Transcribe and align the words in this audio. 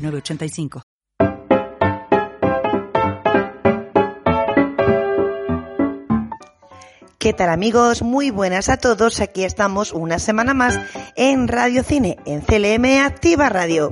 906985. 0.00 0.82
¿Qué 7.18 7.34
tal 7.34 7.50
amigos? 7.50 8.00
Muy 8.00 8.30
buenas 8.30 8.70
a 8.70 8.78
todos. 8.78 9.20
Aquí 9.20 9.44
estamos 9.44 9.92
una 9.92 10.18
semana 10.18 10.54
más 10.54 10.80
en 11.16 11.48
Radio 11.48 11.82
Cine, 11.82 12.16
en 12.24 12.40
CLM 12.40 13.04
Activa 13.04 13.50
Radio. 13.50 13.90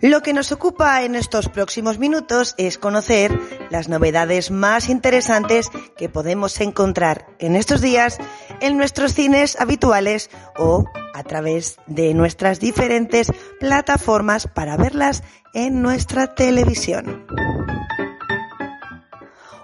Lo 0.00 0.22
que 0.22 0.32
nos 0.32 0.52
ocupa 0.52 1.02
en 1.02 1.16
estos 1.16 1.48
próximos 1.48 1.98
minutos 1.98 2.54
es 2.56 2.78
conocer 2.78 3.36
las 3.68 3.88
novedades 3.88 4.52
más 4.52 4.88
interesantes 4.88 5.70
que 5.96 6.08
podemos 6.08 6.60
encontrar 6.60 7.26
en 7.40 7.56
estos 7.56 7.80
días 7.80 8.18
en 8.60 8.76
nuestros 8.76 9.14
cines 9.14 9.60
habituales 9.60 10.30
o 10.56 10.84
a 11.14 11.22
través 11.22 11.78
de 11.86 12.14
nuestras 12.14 12.60
diferentes 12.60 13.32
plataformas 13.60 14.46
para 14.46 14.76
verlas 14.76 15.22
en 15.54 15.82
nuestra 15.82 16.34
televisión. 16.34 17.26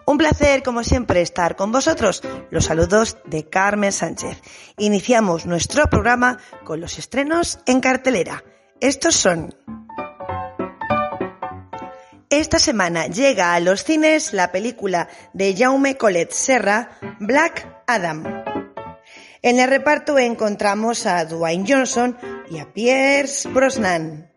Un 0.06 0.19
placer, 0.19 0.62
como 0.62 0.84
siempre, 0.84 1.22
estar 1.22 1.56
con 1.56 1.72
vosotros. 1.72 2.22
Los 2.50 2.66
saludos 2.66 3.16
de 3.24 3.48
Carmen 3.48 3.92
Sánchez. 3.92 4.41
Iniciamos 4.77 5.47
nuestro 5.47 5.86
programa 5.86 6.38
con 6.64 6.80
los 6.80 6.98
estrenos 6.98 7.58
en 7.66 7.80
cartelera. 7.80 8.44
Estos 8.80 9.16
son 9.16 9.54
esta 12.30 12.58
semana 12.58 13.06
llega 13.06 13.54
a 13.54 13.60
los 13.60 13.84
cines 13.84 14.32
la 14.32 14.50
película 14.50 15.08
de 15.34 15.54
Jaume 15.56 15.97
Collet 15.97 16.32
Serra, 16.32 16.98
Black 17.20 17.64
Adam. 17.86 18.63
En 19.45 19.61
el 19.61 19.69
reparto 19.69 20.19
encontramos 20.19 21.05
a 21.05 21.23
Dwayne 21.27 21.67
Johnson 21.69 22.17
y 22.50 22.61
a 22.61 22.73
Pierce 22.73 23.47
Brosnan. 23.50 24.33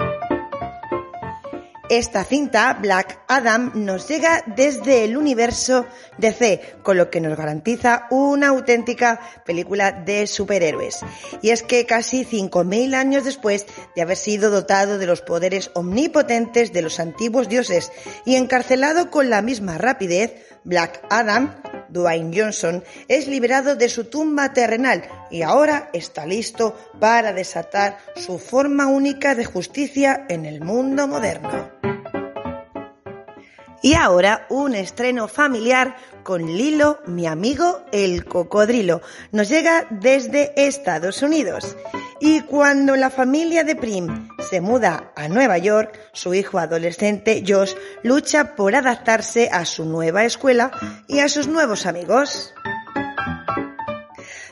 Esta 1.90 2.26
cinta, 2.26 2.78
Black 2.82 3.18
Adam, 3.30 3.72
nos 3.74 4.10
llega 4.10 4.44
desde 4.46 5.06
el 5.06 5.16
universo 5.16 5.86
DC, 6.18 6.76
con 6.84 6.98
lo 6.98 7.10
que 7.10 7.22
nos 7.22 7.38
garantiza 7.38 8.08
una 8.10 8.50
auténtica 8.50 9.22
película 9.46 9.94
de 9.94 10.28
superhéroes. 10.28 11.00
Y 11.42 11.52
es 11.52 11.64
que 11.64 11.86
casi 11.86 12.26
5.000 12.26 12.94
años 12.94 13.24
después 13.24 13.66
de 13.96 14.02
haber 14.02 14.18
sido 14.18 14.50
dotado 14.50 14.98
de 14.98 15.06
los 15.06 15.22
poderes 15.22 15.72
omnipotentes 15.76 16.74
de 16.74 16.82
los 16.82 17.00
antiguos 17.00 17.48
dioses 17.48 17.94
y 18.26 18.36
encarcelado 18.36 19.10
con 19.10 19.30
la 19.30 19.42
misma 19.42 19.78
rapidez, 19.78 20.36
Black 20.66 21.06
Adam, 21.10 21.56
Dwayne 21.88 22.38
Johnson, 22.38 22.84
es 23.08 23.28
liberado 23.28 23.78
de 23.78 23.88
su 23.88 24.04
tumba 24.06 24.52
terrenal 24.52 25.04
y 25.32 25.44
ahora 25.44 25.90
está 25.94 26.26
listo 26.26 26.76
para 27.00 27.32
desatar 27.32 27.98
su 28.18 28.40
forma 28.40 28.88
única 28.88 29.36
de 29.36 29.46
justicia 29.46 30.26
en 30.28 30.46
el 30.46 30.60
mundo 30.60 31.08
moderno. 31.08 31.77
Y 33.88 33.94
ahora 33.94 34.46
un 34.50 34.76
estreno 34.76 35.30
familiar 35.30 35.96
con 36.24 36.46
Lilo, 36.46 37.00
mi 37.06 37.26
amigo 37.26 37.86
el 37.94 38.26
cocodrilo. 38.26 39.02
Nos 39.32 39.48
llega 39.48 39.88
desde 39.90 40.52
Estados 40.58 41.22
Unidos. 41.22 41.78
Y 42.20 42.42
cuando 42.42 42.98
la 42.98 43.10
familia 43.10 43.64
de 43.64 43.78
Prim 43.78 44.28
se 44.50 44.60
muda 44.60 45.14
a 45.16 45.30
Nueva 45.30 45.58
York, 45.58 45.98
su 46.12 46.34
hijo 46.34 46.60
adolescente 46.60 47.46
Josh 47.48 47.76
lucha 48.04 48.58
por 48.58 48.76
adaptarse 48.76 49.48
a 49.54 49.64
su 49.64 49.86
nueva 49.86 50.26
escuela 50.26 50.70
y 51.08 51.20
a 51.20 51.30
sus 51.30 51.48
nuevos 51.48 51.86
amigos. 51.86 52.54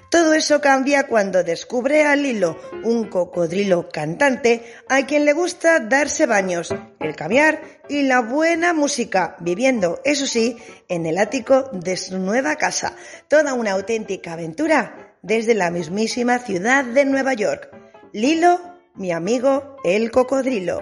Todo 0.10 0.34
eso 0.34 0.62
cambia 0.62 1.08
cuando 1.08 1.44
descubre 1.44 2.04
a 2.04 2.16
Lilo, 2.16 2.60
un 2.84 3.10
cocodrilo 3.10 3.90
cantante 3.90 4.64
a 4.88 5.06
quien 5.06 5.26
le 5.26 5.34
gusta 5.34 5.80
darse 5.80 6.26
baños, 6.26 6.74
el 7.00 7.16
caviar 7.16 7.62
y 7.90 8.04
la 8.04 8.22
buena 8.22 8.74
música, 8.74 9.36
viviendo, 9.40 10.00
eso 10.06 10.26
sí, 10.26 10.58
en 10.88 11.06
el 11.06 11.18
ático 11.18 11.70
de 11.74 11.98
su 11.98 12.20
nueva 12.20 12.56
casa. 12.56 12.94
Toda 13.28 13.54
una 13.54 13.72
auténtica 13.72 14.34
aventura 14.34 15.18
desde 15.22 15.56
la 15.56 15.72
mismísima 15.72 16.40
ciudad 16.40 16.86
de 16.86 17.04
Nueva 17.06 17.34
York. 17.34 17.70
Lilo, 18.14 18.62
mi 18.94 19.12
amigo 19.12 19.78
el 19.84 20.12
cocodrilo. 20.12 20.82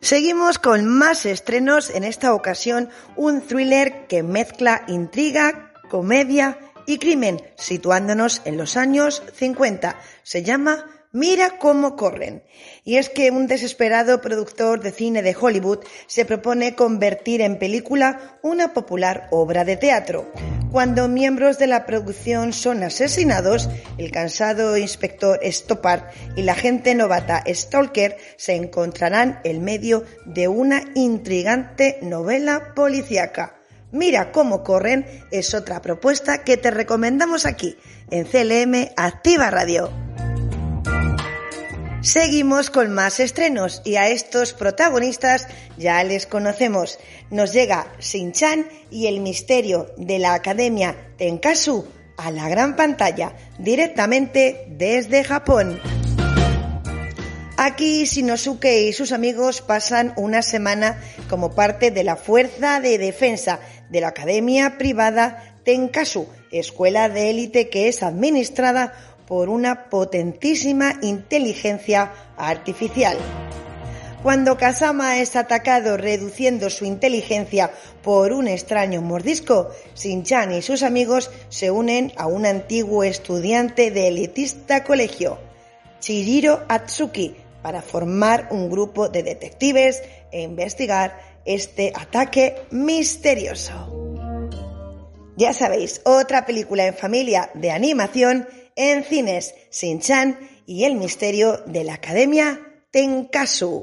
Seguimos 0.00 0.58
con 0.58 0.86
más 0.86 1.24
estrenos, 1.24 1.88
en 1.88 2.04
esta 2.04 2.34
ocasión 2.34 2.90
un 3.16 3.40
thriller 3.40 4.06
que 4.06 4.22
mezcla 4.22 4.84
intriga, 4.86 5.72
comedia 5.88 6.58
y 6.86 6.98
crimen, 6.98 7.42
situándonos 7.56 8.42
en 8.44 8.56
los 8.56 8.76
años 8.76 9.22
50. 9.34 9.96
Se 10.22 10.42
llama 10.42 10.86
Mira 11.14 11.58
cómo 11.58 11.94
corren. 11.94 12.42
Y 12.82 12.96
es 12.96 13.08
que 13.08 13.30
un 13.30 13.46
desesperado 13.46 14.20
productor 14.20 14.80
de 14.80 14.90
cine 14.90 15.22
de 15.22 15.36
Hollywood 15.40 15.84
se 16.08 16.24
propone 16.24 16.74
convertir 16.74 17.40
en 17.40 17.56
película 17.60 18.38
una 18.42 18.74
popular 18.74 19.28
obra 19.30 19.64
de 19.64 19.76
teatro. 19.76 20.32
Cuando 20.72 21.06
miembros 21.06 21.56
de 21.56 21.68
la 21.68 21.86
producción 21.86 22.52
son 22.52 22.82
asesinados, 22.82 23.68
el 23.96 24.10
cansado 24.10 24.76
inspector 24.76 25.38
Stoppard 25.44 26.02
y 26.34 26.42
la 26.42 26.50
agente 26.50 26.96
novata 26.96 27.44
Stalker 27.46 28.16
se 28.36 28.56
encontrarán 28.56 29.38
en 29.44 29.62
medio 29.62 30.02
de 30.26 30.48
una 30.48 30.82
intrigante 30.96 32.00
novela 32.02 32.74
policíaca. 32.74 33.54
Mira 33.94 34.32
cómo 34.32 34.64
corren 34.64 35.06
es 35.30 35.54
otra 35.54 35.80
propuesta 35.80 36.42
que 36.42 36.56
te 36.56 36.72
recomendamos 36.72 37.46
aquí 37.46 37.78
en 38.10 38.24
CLM 38.24 38.88
Activa 38.96 39.50
Radio. 39.50 39.88
Seguimos 42.02 42.70
con 42.70 42.92
más 42.92 43.20
estrenos 43.20 43.82
y 43.84 43.94
a 43.94 44.08
estos 44.08 44.52
protagonistas 44.52 45.46
ya 45.78 46.02
les 46.02 46.26
conocemos. 46.26 46.98
Nos 47.30 47.52
llega 47.52 47.86
Shin-chan 48.00 48.66
y 48.90 49.06
el 49.06 49.20
misterio 49.20 49.86
de 49.96 50.18
la 50.18 50.34
Academia 50.34 50.96
Tenkasu 51.16 51.86
a 52.16 52.32
la 52.32 52.48
gran 52.48 52.74
pantalla 52.74 53.36
directamente 53.60 54.66
desde 54.70 55.22
Japón. 55.22 55.80
Aquí 57.56 58.04
Shinosuke 58.04 58.82
y 58.82 58.92
sus 58.92 59.12
amigos 59.12 59.62
pasan 59.62 60.12
una 60.16 60.42
semana 60.42 61.00
como 61.30 61.54
parte 61.54 61.92
de 61.92 62.02
la 62.02 62.16
Fuerza 62.16 62.80
de 62.80 62.98
Defensa 62.98 63.60
de 63.90 64.00
la 64.00 64.08
Academia 64.08 64.76
Privada 64.76 65.56
Tenkasu, 65.64 66.26
escuela 66.50 67.08
de 67.08 67.30
élite 67.30 67.68
que 67.68 67.86
es 67.86 68.02
administrada 68.02 68.92
por 69.28 69.48
una 69.48 69.88
potentísima 69.88 70.94
inteligencia 71.00 72.12
artificial. 72.36 73.16
Cuando 74.24 74.56
Kasama 74.56 75.20
es 75.20 75.36
atacado 75.36 75.96
reduciendo 75.96 76.70
su 76.70 76.84
inteligencia 76.86 77.70
por 78.02 78.32
un 78.32 78.48
extraño 78.48 79.00
mordisco, 79.00 79.70
Shin-chan 79.94 80.50
y 80.50 80.62
sus 80.62 80.82
amigos 80.82 81.30
se 81.50 81.70
unen 81.70 82.12
a 82.16 82.26
un 82.26 82.46
antiguo 82.46 83.04
estudiante 83.04 83.92
de 83.92 84.08
elitista 84.08 84.82
colegio, 84.82 85.38
Chihiro 86.00 86.64
Atsuki, 86.68 87.43
para 87.64 87.80
formar 87.80 88.48
un 88.50 88.68
grupo 88.68 89.08
de 89.08 89.22
detectives 89.22 90.02
e 90.30 90.42
investigar 90.42 91.18
este 91.46 91.94
ataque 91.96 92.56
misterioso. 92.70 93.72
Ya 95.38 95.54
sabéis, 95.54 96.02
otra 96.04 96.44
película 96.44 96.86
en 96.86 96.92
familia 96.92 97.50
de 97.54 97.70
animación 97.70 98.46
en 98.76 99.02
cines 99.02 99.54
Shin-chan 99.72 100.38
y 100.66 100.84
el 100.84 100.96
misterio 100.96 101.62
de 101.64 101.84
la 101.84 101.94
Academia 101.94 102.60
Tenkasu. 102.90 103.82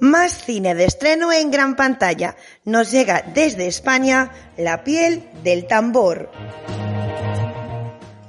Más 0.00 0.44
cine 0.44 0.74
de 0.74 0.84
estreno 0.84 1.32
en 1.32 1.52
gran 1.52 1.76
pantalla. 1.76 2.34
Nos 2.64 2.90
llega 2.90 3.22
desde 3.32 3.68
España 3.68 4.32
La 4.56 4.82
piel 4.82 5.30
del 5.44 5.68
tambor. 5.68 6.32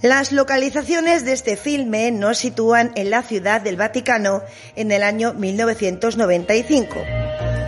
Las 0.05 0.31
localizaciones 0.31 1.25
de 1.25 1.33
este 1.33 1.57
filme 1.57 2.11
nos 2.11 2.37
sitúan 2.37 2.91
en 2.93 3.09
la 3.09 3.23
ciudad 3.23 3.59
del 3.59 3.75
Vaticano 3.75 4.43
en 4.75 4.91
el 4.91 5.01
año 5.01 5.33
1995. 5.33 7.03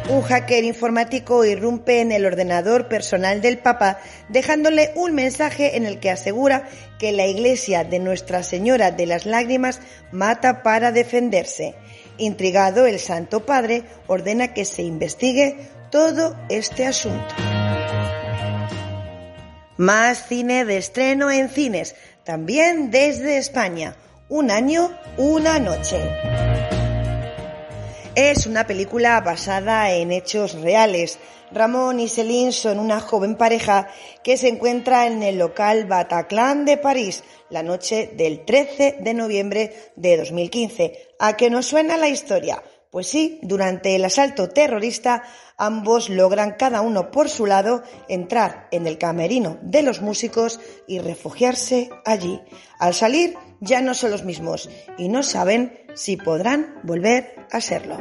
un 0.09 0.21
hacker 0.21 0.63
informático 0.63 1.43
irrumpe 1.45 1.99
en 1.99 2.11
el 2.11 2.27
ordenador 2.27 2.89
personal 2.89 3.41
del 3.41 3.57
Papa, 3.57 3.97
dejándole 4.29 4.91
un 4.93 5.15
mensaje 5.15 5.77
en 5.77 5.87
el 5.87 5.99
que 5.99 6.11
asegura 6.11 6.69
que 6.99 7.11
la 7.11 7.25
iglesia 7.25 7.83
de 7.83 7.97
Nuestra 7.97 8.43
Señora 8.43 8.91
de 8.91 9.07
las 9.07 9.25
Lágrimas 9.25 9.81
mata 10.11 10.61
para 10.61 10.91
defenderse. 10.91 11.73
Intrigado, 12.19 12.85
el 12.85 12.99
Santo 12.99 13.47
Padre 13.47 13.81
ordena 14.05 14.53
que 14.53 14.63
se 14.63 14.83
investigue 14.83 15.57
todo 15.89 16.37
este 16.49 16.85
asunto. 16.85 17.33
Más 19.77 20.25
cine 20.27 20.65
de 20.65 20.77
estreno 20.77 21.29
en 21.29 21.49
cines, 21.49 21.95
también 22.27 22.91
desde 22.91 23.37
España. 23.37 23.95
Un 24.27 24.51
año, 24.51 24.91
una 25.15 25.59
noche. 25.59 25.97
Es 28.15 28.45
una 28.45 28.67
película 28.67 29.21
basada 29.21 29.93
en 29.93 30.11
hechos 30.11 30.55
reales. 30.55 31.19
Ramón 31.53 32.01
y 32.01 32.09
Celine 32.09 32.51
son 32.51 32.79
una 32.79 32.99
joven 32.99 33.37
pareja 33.37 33.87
que 34.25 34.35
se 34.35 34.49
encuentra 34.49 35.07
en 35.07 35.23
el 35.23 35.37
local 35.37 35.85
Bataclan 35.85 36.65
de 36.65 36.75
París 36.75 37.23
la 37.49 37.63
noche 37.63 38.11
del 38.17 38.43
13 38.43 38.97
de 38.99 39.13
noviembre 39.13 39.73
de 39.95 40.17
2015. 40.17 41.15
¿A 41.19 41.37
qué 41.37 41.49
nos 41.49 41.67
suena 41.67 41.95
la 41.95 42.09
historia? 42.09 42.61
Pues 42.97 43.09
sí, 43.09 43.37
durante 43.43 43.95
el 43.95 44.03
asalto 44.05 44.49
terrorista 44.49 45.21
ambos 45.55 46.09
logran 46.09 46.55
cada 46.57 46.81
uno 46.81 47.11
por 47.11 47.29
su 47.29 47.45
lado 47.45 47.83
entrar 48.07 48.67
en 48.71 48.87
el 48.87 48.97
camerino 48.97 49.59
de 49.61 49.83
los 49.83 50.01
músicos 50.01 50.59
y 50.87 50.97
refugiarse 50.97 51.91
allí. 52.05 52.41
Al 52.79 52.95
salir 52.95 53.35
ya 53.59 53.81
no 53.81 53.93
son 53.93 54.09
los 54.09 54.23
mismos 54.23 54.67
y 54.97 55.09
no 55.09 55.21
saben 55.21 55.79
si 55.93 56.17
podrán 56.17 56.79
volver 56.81 57.35
a 57.51 57.61
serlo. 57.61 57.99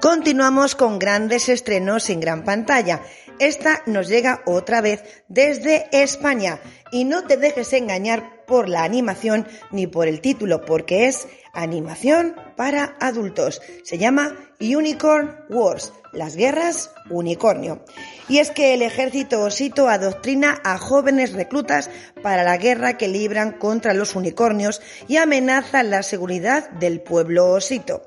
Continuamos 0.00 0.76
con 0.76 1.00
grandes 1.00 1.48
estrenos 1.48 2.10
en 2.10 2.20
gran 2.20 2.44
pantalla. 2.44 3.02
Esta 3.40 3.82
nos 3.86 4.06
llega 4.06 4.42
otra 4.46 4.80
vez 4.80 5.24
desde 5.26 5.88
España 5.90 6.60
y 6.92 7.02
no 7.02 7.24
te 7.24 7.36
dejes 7.36 7.72
engañar 7.72 8.44
por 8.46 8.68
la 8.68 8.84
animación 8.84 9.48
ni 9.72 9.86
por 9.86 10.06
el 10.06 10.20
título 10.20 10.64
porque 10.64 11.06
es 11.06 11.26
animación 11.54 12.34
para 12.56 12.96
adultos. 13.00 13.62
Se 13.82 13.98
llama 13.98 14.34
Unicorn 14.60 15.36
Wars, 15.48 15.92
las 16.12 16.36
guerras 16.36 16.90
unicornio. 17.10 17.84
Y 18.28 18.38
es 18.38 18.50
que 18.50 18.74
el 18.74 18.82
ejército 18.82 19.42
osito 19.42 19.88
adoctrina 19.88 20.60
a 20.64 20.78
jóvenes 20.78 21.32
reclutas 21.32 21.90
para 22.22 22.44
la 22.44 22.56
guerra 22.56 22.96
que 22.96 23.08
libran 23.08 23.52
contra 23.52 23.94
los 23.94 24.14
unicornios 24.14 24.80
y 25.08 25.16
amenaza 25.16 25.82
la 25.82 26.02
seguridad 26.02 26.70
del 26.70 27.00
pueblo 27.00 27.50
osito. 27.50 28.02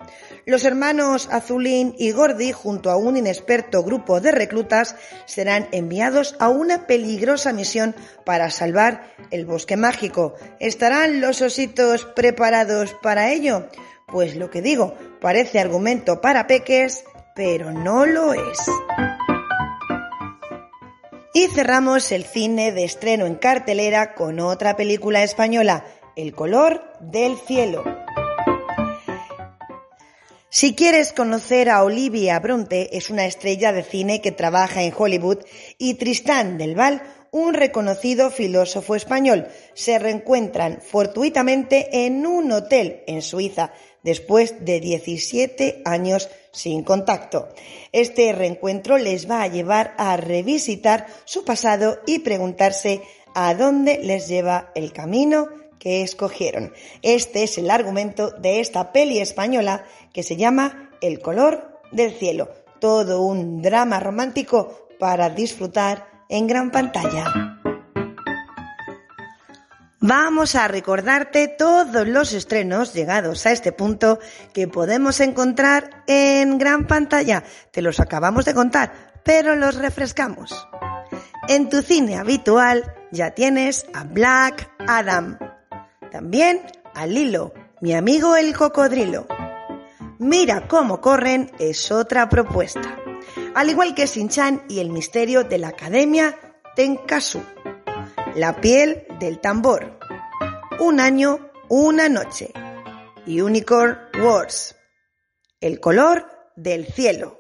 Los 0.48 0.64
hermanos 0.64 1.28
Azulín 1.30 1.94
y 1.98 2.12
Gordy, 2.12 2.54
junto 2.54 2.90
a 2.90 2.96
un 2.96 3.18
inexperto 3.18 3.84
grupo 3.84 4.22
de 4.22 4.32
reclutas, 4.32 4.96
serán 5.26 5.68
enviados 5.74 6.38
a 6.40 6.48
una 6.48 6.88
peligrosa 6.88 7.52
misión 7.52 7.94
para 8.24 8.50
salvar 8.50 9.14
el 9.30 9.46
bosque 9.46 9.76
mágico. 9.76 10.36
¿Estarán 10.62 11.20
los 11.20 11.42
ositos 11.42 12.06
preparados 12.06 12.96
para 13.04 13.34
ello? 13.34 13.68
Pues 14.08 14.38
lo 14.38 14.50
que 14.50 14.62
digo, 14.62 14.96
parece 15.20 15.60
argumento 15.60 16.22
para 16.22 16.48
peques, 16.48 17.04
pero 17.36 17.74
no 17.74 18.06
lo 18.06 18.32
es. 18.32 18.60
Y 21.34 21.48
cerramos 21.48 22.10
el 22.14 22.24
cine 22.24 22.72
de 22.72 22.86
estreno 22.86 23.26
en 23.26 23.36
cartelera 23.36 24.16
con 24.16 24.40
otra 24.40 24.78
película 24.78 25.24
española, 25.24 25.84
El 26.16 26.34
color 26.34 26.84
del 27.02 27.38
cielo. 27.38 27.84
Si 30.50 30.76
quieres 30.76 31.12
conocer 31.12 31.70
a 31.70 31.84
Olivia 31.84 32.40
Bronte, 32.40 32.96
es 32.96 33.10
una 33.10 33.26
estrella 33.26 33.74
de 33.74 33.84
cine 33.84 34.22
que 34.22 34.32
trabaja 34.32 34.82
en 34.82 34.94
Hollywood, 34.98 35.40
y 35.78 35.96
Tristán 35.96 36.58
del 36.58 36.74
Val, 36.74 37.04
un 37.32 37.54
reconocido 37.54 38.32
filósofo 38.32 38.96
español, 38.96 39.48
se 39.74 40.00
reencuentran 40.00 40.80
fortuitamente 40.82 42.06
en 42.06 42.26
un 42.26 42.50
hotel 42.54 43.04
en 43.08 43.22
Suiza 43.22 43.74
después 44.04 44.64
de 44.64 44.80
17 44.80 45.82
años 45.84 46.30
sin 46.54 46.82
contacto. 46.84 47.50
Este 47.92 48.32
reencuentro 48.32 48.98
les 48.98 49.30
va 49.30 49.42
a 49.42 49.48
llevar 49.48 49.96
a 49.98 50.16
revisitar 50.16 51.08
su 51.26 51.44
pasado 51.44 52.00
y 52.08 52.20
preguntarse 52.20 53.02
a 53.36 53.54
dónde 53.54 54.00
les 54.02 54.30
lleva 54.30 54.72
el 54.76 54.94
camino 54.94 55.50
que 55.80 56.02
escogieron. 56.02 56.74
Este 57.02 57.44
es 57.44 57.58
el 57.58 57.70
argumento 57.70 58.32
de 58.32 58.60
esta 58.60 58.92
peli 58.92 59.20
española 59.20 59.86
que 60.14 60.24
se 60.24 60.36
llama 60.36 60.92
El 61.02 61.20
color 61.20 61.82
del 61.92 62.12
cielo. 62.14 62.50
Todo 62.80 63.22
un 63.22 63.62
drama 63.62 64.00
romántico 64.00 64.88
para 65.00 65.30
disfrutar 65.30 66.08
en 66.30 66.48
gran 66.48 66.72
pantalla. 66.72 67.58
Vamos 70.00 70.56
a 70.56 70.68
recordarte 70.68 71.48
todos 71.48 72.08
los 72.08 72.32
estrenos 72.32 72.94
llegados 72.94 73.46
a 73.46 73.52
este 73.52 73.72
punto 73.72 74.20
que 74.54 74.68
podemos 74.68 75.20
encontrar 75.20 76.04
en 76.08 76.60
gran 76.60 76.86
pantalla. 76.86 77.44
Te 77.72 77.82
los 77.82 78.00
acabamos 78.00 78.46
de 78.46 78.54
contar, 78.54 78.94
pero 79.24 79.56
los 79.56 79.76
refrescamos. 79.76 80.68
En 81.48 81.70
tu 81.70 81.82
cine 81.82 82.18
habitual 82.18 82.94
ya 83.12 83.32
tienes 83.32 83.88
a 83.94 84.04
Black 84.04 84.70
Adam, 84.88 85.40
también 86.10 86.62
a 86.94 87.06
Lilo, 87.06 87.54
mi 87.82 87.94
amigo 87.94 88.36
el 88.36 88.56
cocodrilo. 88.56 89.28
Mira 90.20 90.68
cómo 90.68 91.00
corren 91.00 91.52
es 91.60 91.92
otra 91.92 92.28
propuesta. 92.28 92.98
Al 93.54 93.70
igual 93.70 93.94
que 93.94 94.08
Sinchan 94.08 94.64
y 94.68 94.80
el 94.80 94.90
misterio 94.90 95.44
de 95.44 95.58
la 95.58 95.70
Academia 95.70 96.38
Tenkasu. 96.76 97.42
La 98.36 98.60
piel 98.62 99.06
del 99.20 99.40
tambor. 99.40 100.00
Un 100.80 101.00
año, 101.00 101.52
una 101.70 102.10
noche. 102.10 102.52
Unicorn 103.26 103.98
Wars. 104.22 104.76
El 105.60 105.80
color 105.80 106.28
del 106.56 106.86
cielo. 106.86 107.40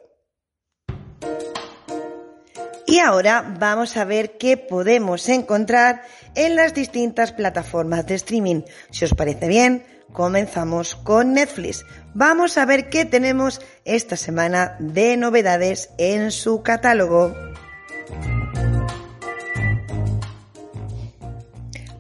Y 2.89 2.99
ahora 2.99 3.55
vamos 3.59 3.97
a 3.97 4.05
ver 4.05 4.37
qué 4.37 4.55
podemos 4.55 5.27
encontrar 5.29 6.03
en 6.37 6.55
las 6.55 6.73
distintas 6.73 7.33
plataformas 7.33 8.05
de 8.05 8.15
streaming. 8.15 8.61
Si 8.91 9.03
os 9.03 9.13
parece 9.15 9.47
bien, 9.47 9.83
comenzamos 10.13 10.95
con 10.95 11.33
Netflix. 11.33 11.83
Vamos 12.13 12.57
a 12.57 12.65
ver 12.65 12.89
qué 12.89 13.05
tenemos 13.05 13.59
esta 13.83 14.15
semana 14.15 14.77
de 14.79 15.17
novedades 15.17 15.89
en 15.97 16.31
su 16.31 16.61
catálogo. 16.61 17.33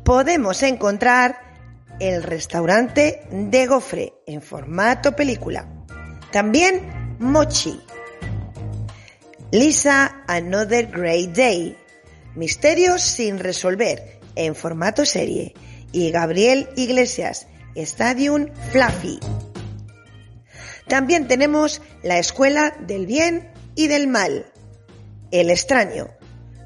Podemos 0.03 0.63
encontrar 0.63 1.41
el 1.99 2.21
restaurante 2.21 3.23
de 3.31 3.65
Gofre 3.65 4.13
en 4.27 4.43
formato 4.43 5.15
película. 5.15 5.67
También 6.31 7.17
Mochi, 7.19 7.81
Lisa 9.51 10.23
Another 10.27 10.91
Great 10.91 11.31
Day, 11.31 11.75
Misterios 12.35 13.01
sin 13.01 13.39
resolver 13.39 14.16
en 14.37 14.55
formato 14.55 15.05
serie 15.05 15.53
y 15.91 16.11
Gabriel 16.11 16.69
Iglesias, 16.75 17.47
Stadium 17.75 18.47
Fluffy. 18.71 19.19
También 20.87 21.27
tenemos 21.27 21.81
La 22.03 22.17
Escuela 22.17 22.75
del 22.79 23.05
Bien 23.05 23.51
y 23.75 23.87
del 23.87 24.07
Mal, 24.07 24.45
El 25.31 25.49
Extraño, 25.49 26.07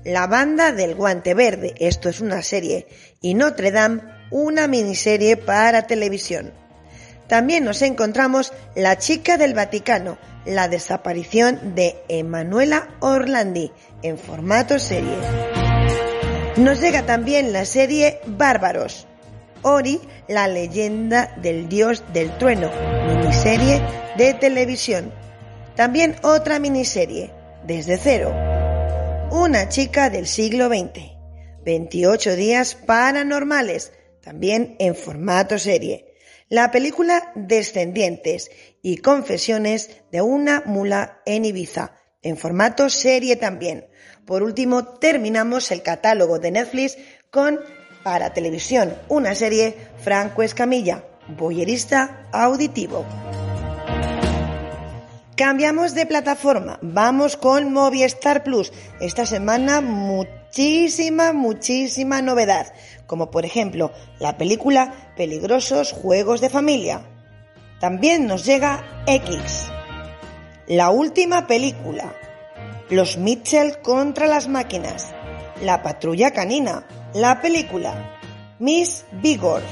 La 0.03 0.27
Banda 0.27 0.71
del 0.71 0.95
Guante 0.95 1.33
Verde, 1.33 1.73
esto 1.79 2.09
es 2.09 2.21
una 2.21 2.41
serie, 2.41 2.87
y 3.19 3.33
Notre 3.33 3.71
Dame, 3.71 4.01
una 4.29 4.67
miniserie 4.67 5.37
para 5.37 5.87
televisión. 5.87 6.53
También 7.27 7.63
nos 7.63 7.81
encontramos 7.81 8.53
La 8.75 8.97
Chica 8.97 9.37
del 9.37 9.53
Vaticano, 9.53 10.17
la 10.45 10.67
desaparición 10.67 11.75
de 11.75 11.95
Emanuela 12.09 12.89
Orlandi 12.99 13.71
en 14.03 14.17
formato 14.17 14.79
serie. 14.79 15.50
Nos 16.61 16.79
llega 16.79 17.07
también 17.07 17.53
la 17.53 17.65
serie 17.65 18.19
Bárbaros, 18.27 19.07
Ori, 19.63 19.99
la 20.27 20.47
leyenda 20.47 21.35
del 21.41 21.67
dios 21.67 22.03
del 22.13 22.37
trueno, 22.37 22.69
miniserie 23.07 23.81
de 24.15 24.35
televisión. 24.35 25.11
También 25.75 26.15
otra 26.21 26.59
miniserie, 26.59 27.33
Desde 27.65 27.97
cero, 27.97 28.31
una 29.31 29.69
chica 29.69 30.11
del 30.11 30.27
siglo 30.27 30.67
XX, 30.67 31.01
28 31.65 32.35
días 32.35 32.75
paranormales, 32.75 33.91
también 34.21 34.75
en 34.77 34.93
formato 34.93 35.57
serie 35.57 36.11
la 36.51 36.69
película 36.69 37.31
Descendientes 37.33 38.51
y 38.81 38.97
Confesiones 38.97 39.89
de 40.11 40.21
una 40.21 40.61
mula 40.65 41.21
en 41.25 41.45
Ibiza, 41.45 41.95
en 42.21 42.35
formato 42.35 42.89
serie 42.89 43.37
también. 43.37 43.87
Por 44.25 44.43
último, 44.43 44.85
terminamos 44.85 45.71
el 45.71 45.81
catálogo 45.81 46.39
de 46.39 46.51
Netflix 46.51 46.97
con 47.29 47.59
para 48.03 48.33
televisión 48.33 48.95
una 49.09 49.35
serie 49.35 49.75
Franco 49.97 50.43
Escamilla, 50.43 51.03
boyerista 51.27 52.27
auditivo. 52.31 53.05
Cambiamos 55.35 55.95
de 55.95 56.05
plataforma, 56.05 56.77
vamos 56.81 57.35
con 57.35 57.73
Movistar 57.73 58.43
Plus. 58.43 58.71
Esta 58.99 59.25
semana 59.25 59.81
muchísima, 59.81 61.33
muchísima 61.33 62.21
novedad, 62.21 62.73
como 63.07 63.31
por 63.31 63.45
ejemplo 63.45 63.91
la 64.19 64.37
película 64.37 65.13
Peligrosos 65.17 65.93
Juegos 65.93 66.41
de 66.41 66.49
Familia. 66.49 67.01
También 67.79 68.27
nos 68.27 68.45
llega 68.45 69.03
X, 69.07 69.71
la 70.67 70.91
última 70.91 71.47
película, 71.47 72.13
Los 72.91 73.15
Mitchell 73.15 73.79
contra 73.81 74.27
las 74.27 74.49
máquinas, 74.49 75.15
La 75.61 75.81
Patrulla 75.81 76.31
Canina, 76.31 76.85
la 77.13 77.39
película, 77.39 78.19
Miss 78.59 79.05
Bigorth 79.13 79.63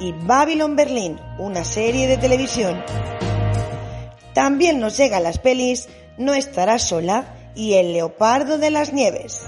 y 0.00 0.12
Babylon 0.12 0.74
Berlin, 0.74 1.20
una 1.38 1.64
serie 1.64 2.06
de 2.06 2.16
televisión. 2.16 2.82
También 4.32 4.80
nos 4.80 4.96
llegan 4.96 5.24
las 5.24 5.38
pelis 5.38 5.90
No 6.16 6.32
estarás 6.32 6.84
sola 6.84 7.52
y 7.54 7.74
El 7.74 7.92
leopardo 7.92 8.56
de 8.56 8.70
las 8.70 8.94
nieves. 8.94 9.42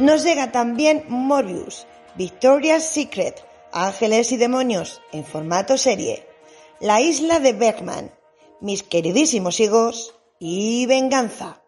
Nos 0.00 0.24
llega 0.24 0.50
también 0.50 1.04
Morbius, 1.06 1.86
Victoria's 2.16 2.82
Secret, 2.82 3.40
Ángeles 3.72 4.32
y 4.32 4.36
Demonios 4.36 5.00
en 5.12 5.24
formato 5.24 5.78
serie, 5.78 6.26
La 6.80 7.00
isla 7.00 7.38
de 7.38 7.52
Bergman, 7.52 8.10
Mis 8.60 8.82
queridísimos 8.82 9.60
hijos 9.60 10.16
y 10.40 10.86
Venganza. 10.86 11.59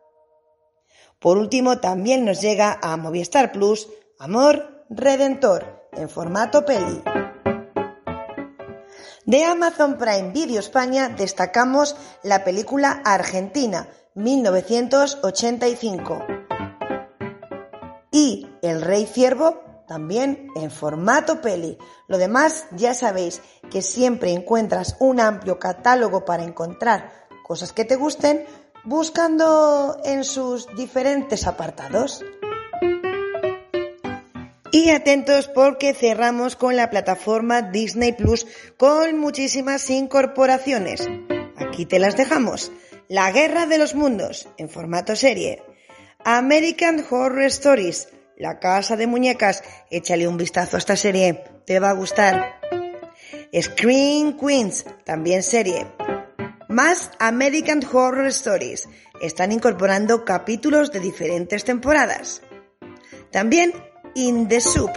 Por 1.23 1.39
último, 1.39 1.79
también 1.79 2.25
nos 2.25 2.41
llega 2.41 2.81
a 2.83 2.97
Movistar 2.97 3.53
Plus 3.53 3.89
Amor 4.19 4.85
Redentor 4.91 5.87
en 5.93 6.09
formato 6.09 6.67
peli. 6.67 7.01
De 9.25 9.45
Amazon 9.45 9.99
Prime 9.99 10.33
Video 10.33 10.59
España 10.59 11.11
destacamos 11.11 11.95
la 12.25 12.43
película 12.43 13.03
Argentina 13.05 13.87
1985 14.17 16.27
y 18.11 18.49
El 18.61 18.83
Rey 18.83 19.07
Ciervo 19.07 19.63
también 19.87 20.49
en 20.57 20.73
formato 20.73 21.41
peli. 21.41 21.79
Lo 22.09 22.19
demás 22.19 22.67
ya 22.73 22.95
sabéis 22.95 23.43
que 23.71 23.81
siempre 23.81 24.33
encuentras 24.33 24.97
un 24.99 25.21
amplio 25.21 25.61
catálogo 25.61 26.25
para 26.25 26.43
encontrar 26.43 27.13
cosas 27.45 27.73
que 27.73 27.85
te 27.85 27.97
gusten 27.97 28.47
buscando 28.85 30.01
en 30.05 30.25
sus 30.25 30.67
diferentes 30.75 31.47
apartados. 31.47 32.25
Y 34.71 34.91
atentos 34.91 35.49
porque 35.49 35.93
cerramos 35.93 36.57
con 36.57 36.77
la 36.77 36.89
plataforma 36.89 37.61
Disney 37.63 38.13
Plus 38.13 38.47
con 38.79 39.19
muchísimas 39.19 39.89
incorporaciones. 39.91 41.09
Aquí 41.57 41.85
te 41.85 41.99
las 41.99 42.17
dejamos. 42.17 42.73
La 43.09 43.31
Guerra 43.33 43.67
de 43.67 43.77
los 43.79 43.95
Mundos 43.95 44.49
en 44.57 44.71
formato 44.71 45.15
serie. 45.15 45.63
American 46.25 47.05
Horror 47.09 47.45
Stories. 47.45 48.09
La 48.39 48.59
Casa 48.59 48.97
de 48.97 49.07
Muñecas. 49.07 49.63
Échale 49.91 50.27
un 50.27 50.39
vistazo 50.39 50.77
a 50.77 50.79
esta 50.79 50.97
serie. 50.97 51.45
Te 51.67 51.79
va 51.79 51.91
a 51.91 51.95
gustar. 51.95 52.59
Screen 53.55 54.39
Queens. 54.39 54.87
También 55.05 55.43
serie. 55.43 55.87
Más 56.73 57.11
American 57.19 57.83
Horror 57.85 58.29
Stories. 58.29 58.89
Están 59.21 59.53
incorporando 59.53 60.25
capítulos 60.25 60.91
de 60.91 61.01
diferentes 61.01 61.65
temporadas. 61.65 62.41
También 63.31 63.75
In 64.15 64.49
the 64.49 64.59
Soup. 64.59 64.91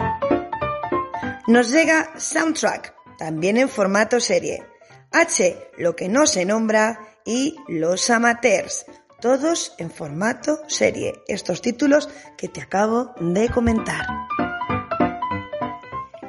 Nos 1.46 1.70
llega 1.70 2.18
Soundtrack, 2.18 2.94
también 3.18 3.58
en 3.58 3.68
formato 3.68 4.20
serie. 4.20 4.64
H, 5.12 5.70
lo 5.76 5.94
que 5.94 6.08
no 6.08 6.26
se 6.26 6.46
nombra, 6.46 6.98
y 7.26 7.56
Los 7.68 8.08
Amateurs, 8.08 8.86
todos 9.20 9.74
en 9.76 9.90
formato 9.90 10.60
serie. 10.68 11.12
Estos 11.28 11.60
títulos 11.60 12.08
que 12.38 12.48
te 12.48 12.62
acabo 12.62 13.12
de 13.20 13.50
comentar. 13.50 14.06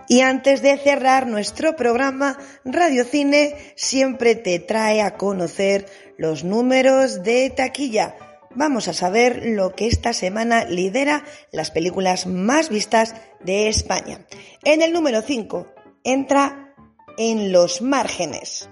Y 0.07 0.21
antes 0.21 0.61
de 0.61 0.77
cerrar 0.77 1.27
nuestro 1.27 1.75
programa, 1.75 2.37
Radio 2.63 3.03
Cine 3.03 3.73
siempre 3.75 4.35
te 4.35 4.59
trae 4.59 5.01
a 5.01 5.17
conocer 5.17 5.85
los 6.17 6.43
números 6.43 7.23
de 7.23 7.49
taquilla 7.49 8.15
vamos 8.57 8.87
a 8.87 8.93
saber 8.93 9.43
lo 9.45 9.75
que 9.75 9.87
esta 9.87 10.13
semana 10.13 10.65
lidera 10.65 11.23
las 11.51 11.69
películas 11.69 12.25
más 12.25 12.69
vistas 12.69 13.15
de 13.39 13.69
España. 13.69 14.25
En 14.63 14.81
el 14.81 14.91
número 14.91 15.21
5 15.21 15.67
entra 16.03 16.73
En 17.17 17.51
los 17.51 17.81
márgenes. 17.81 18.69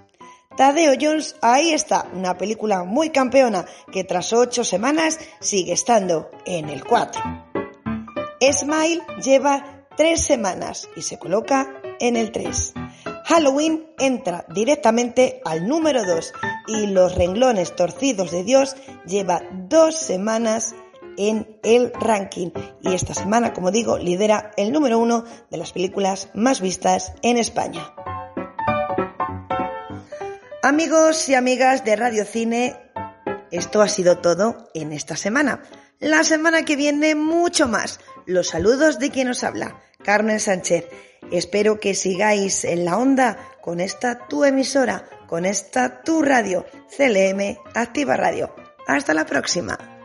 Tadeo 0.56 0.94
Jones, 1.00 1.36
ahí 1.42 1.72
está, 1.72 2.08
una 2.14 2.38
película 2.38 2.84
muy 2.84 3.10
campeona 3.10 3.66
que 3.92 4.04
tras 4.04 4.32
ocho 4.32 4.64
semanas 4.64 5.18
sigue 5.40 5.72
estando 5.72 6.30
en 6.46 6.68
el 6.68 6.84
4. 6.84 7.22
Smile 8.52 9.02
lleva 9.22 9.75
tres 9.96 10.24
semanas 10.24 10.88
y 10.96 11.02
se 11.02 11.18
coloca 11.18 11.80
en 12.00 12.16
el 12.16 12.32
3. 12.32 12.74
Halloween 13.24 13.86
entra 13.98 14.44
directamente 14.48 15.40
al 15.44 15.66
número 15.66 16.04
2 16.04 16.32
y 16.68 16.86
Los 16.86 17.14
renglones 17.14 17.74
torcidos 17.74 18.30
de 18.30 18.44
Dios 18.44 18.76
lleva 19.06 19.42
dos 19.52 19.96
semanas 19.96 20.74
en 21.16 21.58
el 21.62 21.92
ranking 21.94 22.50
y 22.82 22.94
esta 22.94 23.14
semana, 23.14 23.52
como 23.52 23.70
digo, 23.70 23.98
lidera 23.98 24.52
el 24.56 24.72
número 24.72 24.98
1 24.98 25.24
de 25.50 25.56
las 25.56 25.72
películas 25.72 26.28
más 26.34 26.60
vistas 26.60 27.12
en 27.22 27.38
España. 27.38 27.94
Amigos 30.62 31.28
y 31.28 31.34
amigas 31.34 31.84
de 31.84 31.96
Radio 31.96 32.24
Cine, 32.24 32.76
esto 33.50 33.82
ha 33.82 33.88
sido 33.88 34.18
todo 34.18 34.68
en 34.74 34.92
esta 34.92 35.16
semana. 35.16 35.62
La 36.00 36.24
semana 36.24 36.64
que 36.64 36.76
viene 36.76 37.14
mucho 37.14 37.68
más. 37.68 38.00
Los 38.26 38.48
saludos 38.48 38.98
de 38.98 39.10
quien 39.10 39.28
os 39.28 39.44
habla, 39.44 39.80
Carmen 40.06 40.38
Sánchez. 40.38 40.86
Espero 41.32 41.80
que 41.80 41.96
sigáis 41.96 42.64
en 42.64 42.84
la 42.84 42.96
onda 42.96 43.36
con 43.60 43.80
esta 43.80 44.28
tu 44.28 44.44
emisora, 44.44 45.04
con 45.26 45.44
esta 45.44 46.02
tu 46.04 46.22
radio, 46.22 46.64
CLM 46.96 47.58
Activa 47.74 48.16
Radio. 48.16 48.54
Hasta 48.86 49.12
la 49.12 49.26
próxima. 49.26 49.95